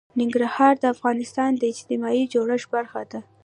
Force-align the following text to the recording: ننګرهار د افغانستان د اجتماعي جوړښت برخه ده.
ننګرهار 0.19 0.73
د 0.79 0.85
افغانستان 0.95 1.51
د 1.57 1.63
اجتماعي 1.73 2.23
جوړښت 2.33 2.67
برخه 2.75 3.01
ده. 3.11 3.19